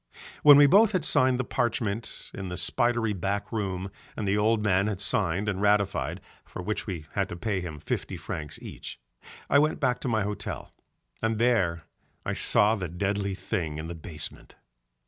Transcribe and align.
When 0.41 0.57
we 0.57 0.65
both 0.65 0.93
had 0.93 1.05
signed 1.05 1.39
the 1.39 1.43
parchment 1.43 2.31
in 2.33 2.49
the 2.49 2.57
spidery 2.57 3.13
back 3.13 3.51
room 3.51 3.91
and 4.17 4.27
the 4.27 4.35
old 4.35 4.63
man 4.63 4.87
had 4.87 4.99
signed 4.99 5.47
and 5.47 5.61
ratified 5.61 6.21
(for 6.43 6.59
which 6.63 6.87
we 6.87 7.05
had 7.11 7.29
to 7.29 7.35
pay 7.35 7.61
him 7.61 7.77
fifty 7.77 8.17
francs 8.17 8.57
each) 8.63 8.99
I 9.47 9.59
went 9.59 9.79
back 9.79 9.99
to 9.99 10.07
my 10.07 10.23
hotel, 10.23 10.73
and 11.21 11.37
there 11.37 11.83
I 12.25 12.33
saw 12.33 12.73
the 12.73 12.87
deadly 12.89 13.35
thing 13.35 13.77
in 13.77 13.89
the 13.89 13.93
basement. 13.93 14.55